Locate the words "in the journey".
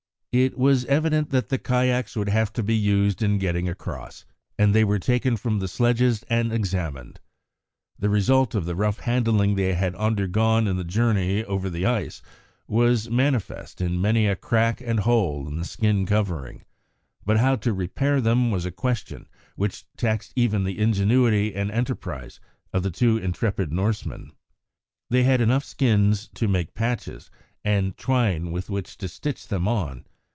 10.69-11.43